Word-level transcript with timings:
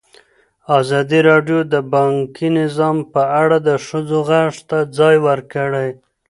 ازادي 0.79 1.19
راډیو 1.29 1.59
د 1.73 1.75
بانکي 1.93 2.47
نظام 2.59 2.97
په 3.13 3.21
اړه 3.41 3.57
د 3.67 3.69
ښځو 3.85 4.17
غږ 4.29 4.53
ته 4.69 4.77
ځای 4.97 5.15
ورکړی. 5.27 5.89